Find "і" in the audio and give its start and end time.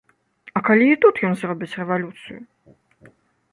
0.93-0.95